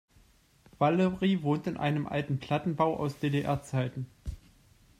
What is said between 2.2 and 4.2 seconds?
Plattenbau aus DDR-Zeiten.